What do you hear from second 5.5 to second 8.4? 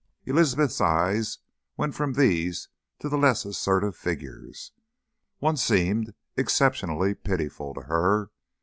seemed exceptionally pitiful to her.